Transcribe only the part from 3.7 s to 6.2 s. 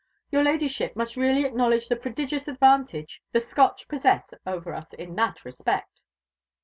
possess over us in that respect."